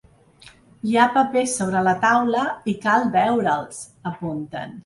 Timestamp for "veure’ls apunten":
3.19-4.79